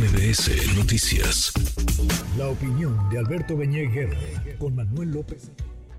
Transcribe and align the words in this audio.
MBS 0.00 0.78
Noticias. 0.78 1.52
La 2.38 2.48
opinión 2.48 2.96
de 3.10 3.18
Alberto 3.18 3.54
Beñé 3.54 3.86
con 4.58 4.74
Manuel 4.74 5.10
López. 5.10 5.52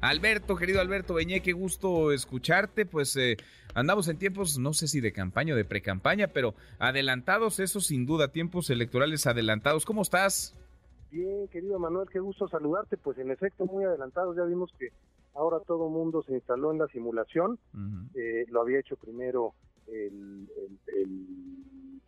Alberto, 0.00 0.56
querido 0.56 0.80
Alberto 0.80 1.12
Beñé, 1.12 1.42
qué 1.42 1.52
gusto 1.52 2.10
escucharte. 2.10 2.86
Pues 2.86 3.14
eh, 3.18 3.36
andamos 3.74 4.08
en 4.08 4.16
tiempos, 4.16 4.58
no 4.58 4.72
sé 4.72 4.88
si 4.88 5.02
de 5.02 5.12
campaña 5.12 5.52
o 5.52 5.58
de 5.58 5.66
precampaña, 5.66 6.28
pero 6.28 6.54
adelantados, 6.78 7.60
eso 7.60 7.80
sin 7.80 8.06
duda, 8.06 8.32
tiempos 8.32 8.70
electorales 8.70 9.26
adelantados. 9.26 9.84
¿Cómo 9.84 10.00
estás? 10.00 10.56
Bien, 11.10 11.46
querido 11.48 11.78
Manuel, 11.78 12.08
qué 12.10 12.18
gusto 12.18 12.48
saludarte. 12.48 12.96
Pues 12.96 13.18
en 13.18 13.30
efecto, 13.30 13.66
muy 13.66 13.84
adelantados. 13.84 14.34
Ya 14.34 14.44
vimos 14.44 14.72
que 14.78 14.88
ahora 15.34 15.58
todo 15.66 15.88
el 15.88 15.92
mundo 15.92 16.22
se 16.22 16.32
instaló 16.32 16.72
en 16.72 16.78
la 16.78 16.86
simulación. 16.86 17.58
Eh, 18.14 18.46
lo 18.48 18.62
había 18.62 18.80
hecho 18.80 18.96
primero 18.96 19.52
el, 19.86 20.48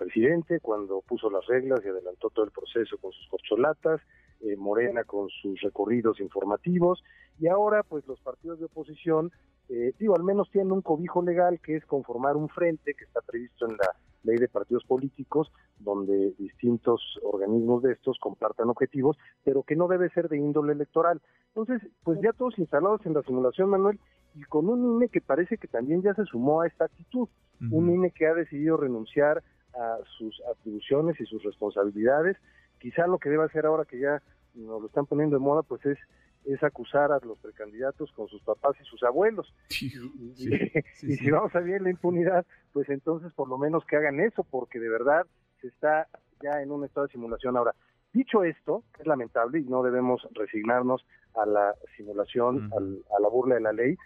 presidente 0.04 0.60
cuando 0.60 1.00
puso 1.00 1.30
las 1.30 1.46
reglas 1.46 1.80
y 1.84 1.88
adelantó 1.88 2.28
todo 2.30 2.44
el 2.44 2.50
proceso 2.50 2.98
con 2.98 3.12
sus 3.12 3.26
corcholatas, 3.28 4.00
eh, 4.40 4.56
Morena 4.56 5.04
con 5.04 5.28
sus 5.30 5.60
recorridos 5.62 6.20
informativos 6.20 7.02
y 7.40 7.48
ahora 7.48 7.82
pues 7.82 8.06
los 8.06 8.20
partidos 8.20 8.58
de 8.58 8.66
oposición, 8.66 9.32
eh, 9.70 9.92
digo, 9.98 10.14
al 10.14 10.22
menos 10.22 10.50
tienen 10.50 10.72
un 10.72 10.82
cobijo 10.82 11.22
legal 11.22 11.58
que 11.60 11.76
es 11.76 11.86
conformar 11.86 12.36
un 12.36 12.50
frente 12.50 12.92
que 12.94 13.04
está 13.04 13.20
previsto 13.22 13.66
en 13.66 13.78
la 13.78 13.96
ley 14.24 14.36
de 14.36 14.48
partidos 14.48 14.84
políticos, 14.84 15.50
donde 15.78 16.32
distintos 16.38 17.00
organismos 17.22 17.82
de 17.82 17.92
estos 17.92 18.18
compartan 18.18 18.68
objetivos, 18.68 19.16
pero 19.42 19.62
que 19.62 19.76
no 19.76 19.88
debe 19.88 20.10
ser 20.10 20.28
de 20.28 20.38
índole 20.38 20.72
electoral. 20.72 21.20
Entonces, 21.54 21.88
pues 22.02 22.20
ya 22.22 22.32
todos 22.32 22.58
instalados 22.58 23.04
en 23.06 23.14
la 23.14 23.22
simulación, 23.22 23.70
Manuel, 23.70 23.98
y 24.34 24.42
con 24.44 24.68
un 24.68 24.96
INE 24.96 25.08
que 25.08 25.20
parece 25.20 25.58
que 25.58 25.68
también 25.68 26.02
ya 26.02 26.14
se 26.14 26.24
sumó 26.24 26.62
a 26.62 26.66
esta 26.66 26.86
actitud, 26.86 27.28
un 27.70 27.90
INE 27.90 28.10
que 28.10 28.26
ha 28.26 28.34
decidido 28.34 28.76
renunciar 28.76 29.42
a 29.76 29.98
sus 30.18 30.40
atribuciones 30.50 31.20
y 31.20 31.26
sus 31.26 31.42
responsabilidades. 31.42 32.36
Quizá 32.78 33.06
lo 33.06 33.18
que 33.18 33.30
debe 33.30 33.44
hacer 33.44 33.66
ahora 33.66 33.84
que 33.84 33.98
ya 33.98 34.22
nos 34.54 34.80
lo 34.80 34.86
están 34.86 35.06
poniendo 35.06 35.36
de 35.36 35.42
moda, 35.42 35.62
pues 35.62 35.84
es 35.86 35.98
es 36.44 36.62
acusar 36.62 37.10
a 37.10 37.18
los 37.24 37.38
precandidatos 37.38 38.12
con 38.12 38.28
sus 38.28 38.42
papás 38.42 38.76
y 38.80 38.84
sus 38.84 39.02
abuelos. 39.02 39.52
y, 39.70 41.16
si 41.16 41.30
vamos 41.30 41.54
a 41.54 41.60
bien 41.60 41.84
la 41.84 41.90
impunidad, 41.90 42.46
pues 42.72 42.88
entonces 42.88 43.32
por 43.32 43.48
lo 43.48 43.58
menos 43.58 43.84
que 43.86 43.96
hagan 43.96 44.20
eso, 44.20 44.44
porque 44.44 44.78
de 44.78 44.88
verdad 44.88 45.26
se 45.60 45.68
está 45.68 46.06
ya 46.42 46.60
en 46.60 46.70
un 46.70 46.84
estado 46.84 47.06
de 47.06 47.12
simulación. 47.12 47.56
Ahora, 47.56 47.74
dicho 48.12 48.44
esto, 48.44 48.84
es 48.98 49.06
lamentable 49.06 49.60
y 49.60 49.64
no 49.64 49.82
debemos 49.82 50.26
resignarnos 50.32 51.04
a 51.34 51.46
la 51.46 51.74
simulación, 51.96 52.70
a 52.72 53.20
la 53.20 53.28
burla 53.28 53.56
de 53.56 53.60
la 53.62 53.72
ley, 53.72 53.96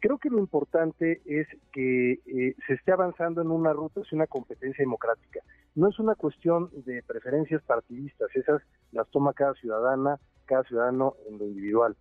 creo 0.00 0.18
que 0.18 0.30
lo 0.30 0.38
importante 0.38 1.20
es 1.24 1.46
que 1.72 2.12
eh, 2.12 2.56
se 2.66 2.74
esté 2.74 2.92
avanzando 2.92 3.42
en 3.42 3.50
una 3.50 3.72
ruta, 3.72 4.00
es 4.00 4.12
una 4.12 4.26
competencia 4.26 4.82
democrática. 4.82 5.40
No 5.74 5.88
es 5.88 5.98
una 5.98 6.14
cuestión 6.14 6.70
de 6.84 7.02
preferencias 7.02 7.62
partidistas, 7.62 8.34
esas 8.34 8.62
las 8.92 9.08
toma 9.10 9.32
cada 9.34 9.54
ciudadana, 9.54 10.18
cada 10.46 10.64
ciudadano 10.64 11.14
en 11.28 11.38
lo 11.38 11.44
individual. 11.44 11.96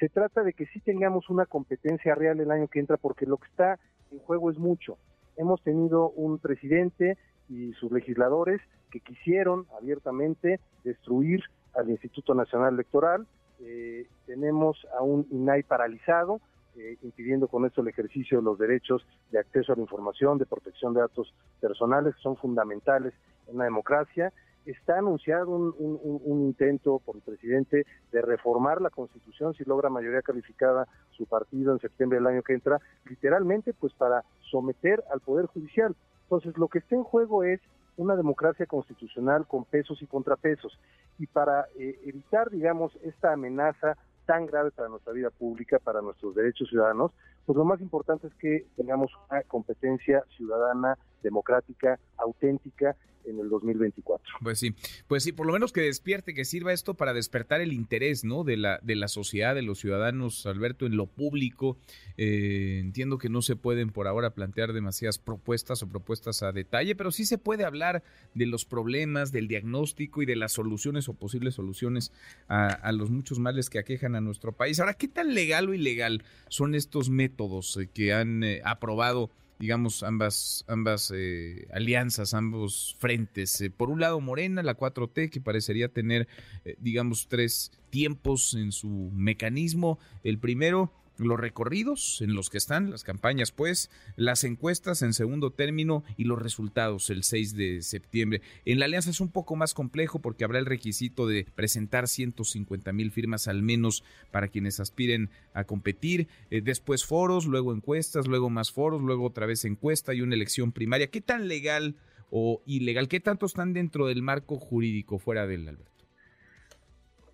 Se 0.00 0.08
trata 0.08 0.42
de 0.42 0.54
que 0.54 0.66
sí 0.66 0.80
tengamos 0.80 1.30
una 1.30 1.46
competencia 1.46 2.14
real 2.14 2.40
el 2.40 2.50
año 2.50 2.66
que 2.66 2.80
entra, 2.80 2.96
porque 2.96 3.26
lo 3.26 3.36
que 3.36 3.48
está 3.48 3.78
en 4.10 4.18
juego 4.18 4.50
es 4.50 4.58
mucho. 4.58 4.98
Hemos 5.36 5.62
tenido 5.62 6.10
un 6.10 6.38
presidente 6.38 7.16
y 7.48 7.72
sus 7.74 7.92
legisladores 7.92 8.60
que 8.90 9.00
quisieron 9.00 9.66
abiertamente 9.78 10.58
destruir 10.84 11.42
al 11.74 11.90
Instituto 11.90 12.34
Nacional 12.34 12.74
Electoral. 12.74 13.26
Eh, 13.60 14.06
tenemos 14.26 14.86
a 14.98 15.02
un 15.02 15.26
INAI 15.30 15.62
paralizado, 15.62 16.40
eh, 16.76 16.96
impidiendo 17.02 17.48
con 17.48 17.66
esto 17.66 17.80
el 17.80 17.88
ejercicio 17.88 18.38
de 18.38 18.44
los 18.44 18.58
derechos 18.58 19.06
de 19.30 19.38
acceso 19.38 19.72
a 19.72 19.76
la 19.76 19.82
información, 19.82 20.38
de 20.38 20.46
protección 20.46 20.94
de 20.94 21.00
datos 21.00 21.34
personales, 21.60 22.14
que 22.14 22.22
son 22.22 22.36
fundamentales 22.36 23.12
en 23.48 23.58
la 23.58 23.64
democracia 23.64 24.32
está 24.66 24.98
anunciado 24.98 25.50
un, 25.50 26.42
intento 26.42 27.00
por 27.04 27.16
el 27.16 27.22
presidente 27.22 27.86
de 28.12 28.22
reformar 28.22 28.80
la 28.80 28.90
constitución 28.90 29.54
si 29.54 29.64
logra 29.64 29.90
mayoría 29.90 30.22
calificada 30.22 30.86
su 31.10 31.26
partido 31.26 31.72
en 31.72 31.80
septiembre 31.80 32.18
del 32.18 32.26
año 32.26 32.42
que 32.42 32.54
entra, 32.54 32.78
literalmente 33.08 33.72
pues 33.72 33.92
para 33.94 34.24
someter 34.50 35.02
al 35.12 35.20
Poder 35.20 35.46
Judicial. 35.46 35.96
Entonces 36.24 36.56
lo 36.56 36.68
que 36.68 36.78
está 36.78 36.94
en 36.94 37.04
juego 37.04 37.44
es 37.44 37.60
una 37.96 38.16
democracia 38.16 38.66
constitucional 38.66 39.46
con 39.46 39.64
pesos 39.64 40.00
y 40.00 40.06
contrapesos. 40.06 40.78
Y 41.18 41.26
para 41.26 41.66
eh, 41.78 41.98
evitar, 42.06 42.50
digamos, 42.50 42.96
esta 43.02 43.32
amenaza 43.32 43.96
tan 44.26 44.46
grave 44.46 44.70
para 44.70 44.88
nuestra 44.88 45.12
vida 45.12 45.30
pública, 45.30 45.78
para 45.78 46.00
nuestros 46.00 46.34
derechos 46.34 46.68
ciudadanos, 46.68 47.12
pues 47.44 47.56
lo 47.56 47.64
más 47.64 47.80
importante 47.80 48.28
es 48.28 48.34
que 48.34 48.66
tengamos 48.76 49.10
una 49.30 49.42
competencia 49.42 50.24
ciudadana, 50.36 50.96
democrática, 51.22 51.98
auténtica 52.16 52.96
en 53.24 53.38
el 53.38 53.48
2024. 53.48 54.34
Pues 54.42 54.58
sí, 54.58 54.74
pues 55.06 55.22
sí, 55.22 55.32
por 55.32 55.46
lo 55.46 55.52
menos 55.52 55.72
que 55.72 55.82
despierte, 55.82 56.34
que 56.34 56.44
sirva 56.44 56.72
esto 56.72 56.94
para 56.94 57.12
despertar 57.12 57.60
el 57.60 57.72
interés, 57.72 58.24
¿no? 58.24 58.44
De 58.44 58.56
la 58.56 58.78
de 58.82 58.96
la 58.96 59.08
sociedad, 59.08 59.54
de 59.54 59.62
los 59.62 59.78
ciudadanos, 59.78 60.46
Alberto, 60.46 60.86
en 60.86 60.96
lo 60.96 61.06
público. 61.06 61.76
Eh, 62.16 62.78
entiendo 62.80 63.18
que 63.18 63.28
no 63.28 63.42
se 63.42 63.56
pueden 63.56 63.90
por 63.90 64.06
ahora 64.06 64.30
plantear 64.30 64.72
demasiadas 64.72 65.18
propuestas 65.18 65.82
o 65.82 65.88
propuestas 65.88 66.42
a 66.42 66.52
detalle, 66.52 66.94
pero 66.94 67.10
sí 67.10 67.24
se 67.24 67.38
puede 67.38 67.64
hablar 67.64 68.02
de 68.34 68.46
los 68.46 68.64
problemas, 68.64 69.32
del 69.32 69.48
diagnóstico 69.48 70.22
y 70.22 70.26
de 70.26 70.36
las 70.36 70.52
soluciones 70.52 71.08
o 71.08 71.14
posibles 71.14 71.54
soluciones 71.54 72.12
a, 72.48 72.92
los 72.92 73.10
muchos 73.10 73.38
males 73.38 73.70
que 73.70 73.78
aquejan 73.78 74.14
a 74.14 74.20
nuestro 74.20 74.52
país. 74.52 74.78
Ahora, 74.80 74.94
¿qué 74.94 75.08
tan 75.08 75.34
legal 75.34 75.68
o 75.68 75.74
ilegal 75.74 76.22
son 76.48 76.74
estos 76.74 77.08
métodos 77.08 77.78
que 77.94 78.12
han 78.12 78.44
eh, 78.44 78.60
aprobado? 78.64 79.30
Digamos, 79.62 80.02
ambas, 80.02 80.64
ambas 80.66 81.12
eh, 81.14 81.68
alianzas, 81.72 82.34
ambos 82.34 82.96
frentes. 82.98 83.60
Eh, 83.60 83.70
por 83.70 83.90
un 83.90 84.00
lado, 84.00 84.20
Morena, 84.20 84.60
la 84.64 84.76
4T, 84.76 85.30
que 85.30 85.40
parecería 85.40 85.86
tener, 85.86 86.26
eh, 86.64 86.74
digamos, 86.80 87.28
tres 87.28 87.70
tiempos 87.88 88.54
en 88.54 88.72
su 88.72 89.12
mecanismo. 89.14 90.00
El 90.24 90.40
primero, 90.40 90.92
los 91.24 91.38
recorridos 91.38 92.20
en 92.20 92.34
los 92.34 92.50
que 92.50 92.58
están 92.58 92.90
las 92.90 93.04
campañas, 93.04 93.52
pues, 93.52 93.90
las 94.16 94.44
encuestas 94.44 95.02
en 95.02 95.12
segundo 95.12 95.50
término 95.50 96.04
y 96.16 96.24
los 96.24 96.40
resultados 96.40 97.10
el 97.10 97.22
6 97.22 97.56
de 97.56 97.82
septiembre. 97.82 98.42
En 98.64 98.78
la 98.78 98.86
alianza 98.86 99.10
es 99.10 99.20
un 99.20 99.30
poco 99.30 99.56
más 99.56 99.74
complejo 99.74 100.20
porque 100.20 100.44
habrá 100.44 100.58
el 100.58 100.66
requisito 100.66 101.26
de 101.26 101.46
presentar 101.54 102.08
150 102.08 102.92
mil 102.92 103.10
firmas 103.10 103.48
al 103.48 103.62
menos 103.62 104.04
para 104.30 104.48
quienes 104.48 104.80
aspiren 104.80 105.30
a 105.54 105.64
competir, 105.64 106.28
eh, 106.50 106.60
después 106.60 107.04
foros, 107.04 107.46
luego 107.46 107.72
encuestas, 107.72 108.26
luego 108.26 108.50
más 108.50 108.72
foros, 108.72 109.02
luego 109.02 109.26
otra 109.26 109.46
vez 109.46 109.64
encuesta 109.64 110.14
y 110.14 110.22
una 110.22 110.34
elección 110.34 110.72
primaria. 110.72 111.10
¿Qué 111.10 111.20
tan 111.20 111.48
legal 111.48 111.96
o 112.30 112.62
ilegal? 112.66 113.08
¿Qué 113.08 113.20
tanto 113.20 113.46
están 113.46 113.72
dentro 113.72 114.06
del 114.06 114.22
marco 114.22 114.58
jurídico 114.58 115.18
fuera 115.18 115.46
del 115.46 115.68
Alberto? 115.68 115.92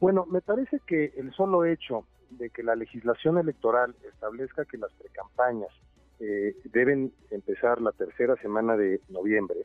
Bueno, 0.01 0.27
me 0.27 0.41
parece 0.41 0.81
que 0.87 1.13
el 1.17 1.33
solo 1.35 1.65
hecho 1.65 2.05
de 2.31 2.51
que 2.51 2.63
la 2.63 2.77
legislación 2.77 3.39
electoral 3.39 3.95
establezca 4.07 4.65
que 4.65 4.79
las 4.79 4.93
precampañas 4.93 5.71
eh, 6.21 6.57
deben 6.73 7.13
empezar 7.31 7.81
la 7.81 7.93
tercera 7.93 8.37
semana 8.37 8.77
de 8.77 9.01
noviembre 9.09 9.61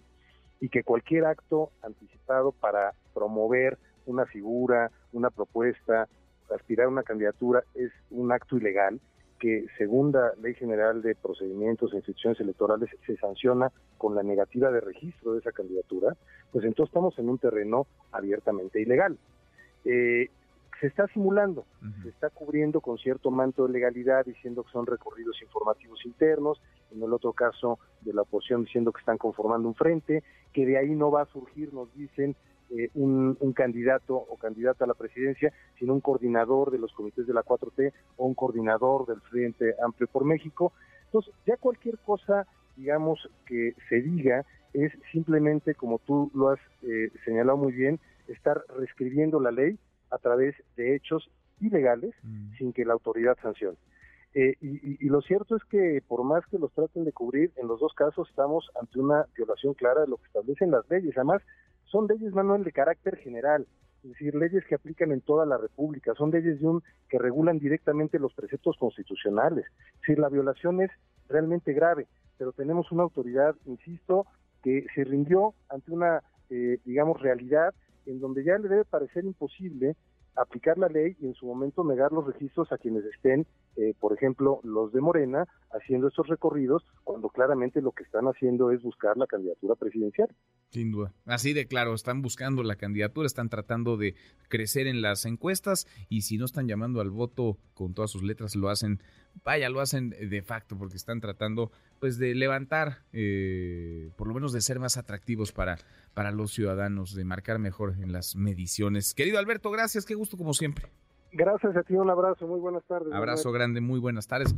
y 0.60 0.70
que 0.70 0.84
cualquier 0.84 1.26
acto 1.26 1.72
anticipado 1.82 2.52
para 2.52 2.94
promover 3.14 3.78
una 4.06 4.26
figura, 4.26 4.92
una 5.12 5.30
propuesta, 5.30 6.08
aspirar 6.54 6.86
a 6.86 6.90
una 6.90 7.04
candidatura 7.04 7.64
es 7.74 7.92
un 8.12 8.32
acto 8.32 8.58
ilegal 8.58 9.00
que 9.40 9.66
según 9.78 10.14
la 10.14 10.32
Ley 10.42 10.54
General 10.54 11.02
de 11.02 11.16
Procedimientos 11.16 11.92
e 11.92 11.98
Instituciones 11.98 12.40
Electorales 12.40 12.90
se 13.06 13.18
sanciona 13.18 13.72
con 13.98 14.16
la 14.16 14.24
negativa 14.24 14.72
de 14.72 14.80
registro 14.80 15.34
de 15.34 15.40
esa 15.40 15.52
candidatura, 15.52 16.16
pues 16.52 16.64
entonces 16.64 16.92
estamos 16.92 17.18
en 17.20 17.28
un 17.28 17.40
terreno 17.40 17.86
abiertamente 18.14 18.80
ilegal. 18.80 19.18
Eh, 19.84 20.30
se 20.84 20.88
está 20.88 21.08
simulando, 21.08 21.66
se 22.02 22.10
está 22.10 22.30
cubriendo 22.30 22.82
con 22.82 22.98
cierto 22.98 23.32
manto 23.32 23.66
de 23.66 23.72
legalidad 23.72 24.26
diciendo 24.26 24.66
que 24.66 24.72
son 24.74 24.86
recorridos 24.86 25.42
informativos 25.42 26.06
internos, 26.06 26.62
en 26.92 27.02
el 27.02 27.14
otro 27.14 27.32
caso 27.32 27.80
de 28.02 28.12
la 28.12 28.24
oposición 28.24 28.66
diciendo 28.66 28.92
que 28.92 29.00
están 29.00 29.18
conformando 29.18 29.70
un 29.70 29.76
frente, 29.76 30.26
que 30.52 30.66
de 30.66 30.78
ahí 30.78 30.90
no 30.90 31.10
va 31.10 31.22
a 31.22 31.26
surgir, 31.28 31.74
nos 31.74 31.88
dicen, 31.96 32.36
eh, 32.70 32.90
un, 32.96 33.38
candidato 33.56 34.14
o 34.14 34.36
candidata 34.36 34.84
a 34.84 34.88
la 34.90 34.94
presidencia, 34.94 35.54
sino 35.80 35.94
un 35.94 36.02
coordinador 36.02 36.70
de 36.70 36.80
los 36.80 36.92
comités 36.92 37.26
de 37.26 37.34
la 37.34 37.44
4T 37.44 37.94
o 38.18 38.26
un 38.26 38.34
coordinador 38.34 39.06
del 39.06 39.22
Frente 39.22 39.76
Amplio 39.82 40.10
por 40.12 40.26
México. 40.26 40.74
Entonces, 41.06 41.34
ya 41.48 41.56
cualquier 41.56 41.98
cosa, 42.00 42.46
digamos, 42.76 43.30
que 43.46 43.74
se 43.88 44.02
diga 44.02 44.44
es 44.74 44.92
simplemente, 45.14 45.76
como 45.76 46.00
tú 46.00 46.30
lo 46.36 46.50
has 46.50 46.60
eh, 46.82 47.10
señalado 47.24 47.58
muy 47.58 47.72
bien, 47.72 48.02
estar 48.28 48.62
reescribiendo 48.76 49.40
la 49.40 49.52
ley 49.52 49.80
a 50.14 50.18
través 50.18 50.56
de 50.76 50.96
hechos 50.96 51.30
ilegales 51.60 52.14
mm. 52.24 52.56
sin 52.58 52.74
que 52.74 52.86
la 52.86 52.94
autoridad 52.94 53.38
sancione. 53.42 53.78
Eh, 54.36 54.56
y, 54.62 55.08
lo 55.10 55.22
cierto 55.22 55.56
es 55.56 55.64
que 55.66 56.02
por 56.08 56.24
más 56.24 56.44
que 56.48 56.58
los 56.58 56.74
traten 56.74 57.04
de 57.04 57.12
cubrir, 57.12 57.52
en 57.56 57.68
los 57.68 57.80
dos 57.80 57.94
casos 57.94 58.28
estamos 58.30 58.72
ante 58.80 59.00
una 59.00 59.28
violación 59.36 59.76
clara 59.76 60.02
de 60.02 60.08
lo 60.08 60.18
que 60.18 60.26
establecen 60.26 60.72
las 60.72 60.90
leyes. 60.90 61.16
Además, 61.16 61.44
son 61.86 62.08
leyes, 62.08 62.34
Manuel, 62.34 62.64
de 62.64 62.72
carácter 62.72 63.18
general, 63.18 63.68
es 64.04 64.10
decir, 64.10 64.34
leyes 64.34 64.66
que 64.66 64.76
aplican 64.76 65.12
en 65.12 65.22
toda 65.22 65.46
la 65.46 65.58
República, 65.58 66.16
son 66.16 66.32
leyes 66.32 66.60
de 66.60 66.68
un, 66.68 66.84
que 67.10 67.20
regulan 67.20 67.60
directamente 67.60 68.18
los 68.18 68.34
preceptos 68.34 68.76
constitucionales. 68.78 69.66
Es 69.66 70.00
decir, 70.02 70.20
la 70.20 70.30
violación 70.30 70.82
es 70.82 70.90
realmente 71.30 71.72
grave, 71.74 72.08
pero 72.40 72.54
tenemos 72.54 72.92
una 72.92 73.04
autoridad, 73.04 73.56
insisto, 73.66 74.26
que 74.64 74.88
se 74.96 75.04
rindió 75.04 75.54
ante 75.70 75.92
una 75.92 76.24
eh, 76.50 76.78
digamos, 76.86 77.22
realidad 77.22 77.74
en 78.06 78.20
donde 78.20 78.44
ya 78.44 78.58
le 78.58 78.70
debe 78.70 78.86
parecer 78.86 79.26
imposible 79.26 79.96
aplicar 80.36 80.78
la 80.78 80.88
ley 80.88 81.16
y 81.20 81.28
en 81.28 81.34
su 81.36 81.46
momento 81.46 81.84
negar 81.84 82.12
los 82.12 82.26
registros 82.26 82.72
a 82.72 82.78
quienes 82.78 83.04
estén, 83.06 83.46
eh, 83.76 83.94
por 84.00 84.14
ejemplo, 84.14 84.60
los 84.64 84.92
de 84.92 85.02
Morena, 85.02 85.48
haciendo 85.72 86.08
estos 86.08 86.28
recorridos, 86.28 86.84
cuando 87.04 87.30
claramente 87.30 87.82
lo 87.82 87.92
que 87.92 88.04
están 88.04 88.26
haciendo 88.26 88.72
es 88.72 88.82
buscar 88.82 89.18
la 89.18 89.28
candidatura 89.28 89.76
presidencial. 89.76 90.30
Sin 90.72 90.92
duda. 90.92 91.14
Así 91.26 91.54
de 91.54 91.68
claro, 91.68 91.94
están 91.94 92.22
buscando 92.22 92.64
la 92.64 92.76
candidatura, 92.76 93.28
están 93.28 93.50
tratando 93.50 93.98
de 93.98 94.16
crecer 94.50 94.88
en 94.88 95.02
las 95.02 95.26
encuestas 95.26 95.88
y 96.10 96.22
si 96.22 96.38
no 96.38 96.46
están 96.46 96.68
llamando 96.68 97.00
al 97.00 97.12
voto 97.12 97.58
con 97.74 97.94
todas 97.94 98.12
sus 98.12 98.24
letras, 98.24 98.56
lo 98.56 98.70
hacen, 98.70 99.00
vaya, 99.44 99.70
lo 99.70 99.82
hacen 99.82 100.10
de 100.10 100.42
facto 100.42 100.78
porque 100.78 100.96
están 100.96 101.22
tratando 101.22 101.72
pues 102.00 102.18
de 102.18 102.36
levantar, 102.36 103.00
eh, 103.14 104.10
por 104.18 104.28
lo 104.28 104.34
menos 104.34 104.52
de 104.52 104.62
ser 104.62 104.80
más 104.80 104.98
atractivos 104.98 105.52
para, 105.52 105.78
para 106.14 106.32
los 106.32 106.52
ciudadanos, 106.52 107.16
de 107.16 107.24
marcar 107.24 107.60
mejor 107.60 107.96
en 108.02 108.12
las 108.12 108.36
mediciones. 108.36 109.14
Querido 109.14 109.40
Alberto, 109.40 109.72
gracias, 109.72 110.06
qué 110.06 110.16
gusto 110.16 110.38
como 110.38 110.54
siempre. 110.54 110.88
Gracias 111.32 111.76
a 111.76 111.84
ti, 111.84 111.96
un 111.96 112.10
abrazo, 112.10 112.46
muy 112.46 112.60
buenas 112.60 112.84
tardes. 112.86 113.14
Abrazo 113.14 113.52
grande, 113.52 113.82
muy 113.82 114.00
buenas 114.00 114.28
tardes. 114.28 114.54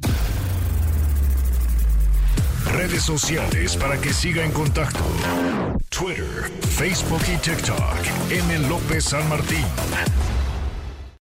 Redes 2.73 3.03
sociales 3.03 3.77
para 3.77 4.01
que 4.01 4.09
siga 4.09 4.43
en 4.43 4.51
contacto: 4.51 4.99
Twitter, 5.89 6.51
Facebook 6.77 7.21
y 7.33 7.37
TikTok. 7.37 8.31
M. 8.31 8.67
López 8.67 9.05
San 9.05 9.29
Martín. 9.29 9.63